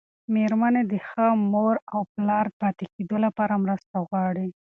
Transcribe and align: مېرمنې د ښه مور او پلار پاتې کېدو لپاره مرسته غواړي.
مېرمنې 0.33 0.83
د 0.91 0.93
ښه 1.07 1.27
مور 1.51 1.75
او 1.93 2.01
پلار 2.13 2.45
پاتې 2.59 2.85
کېدو 2.93 3.17
لپاره 3.25 3.53
مرسته 3.63 3.95
غواړي. 4.07 4.47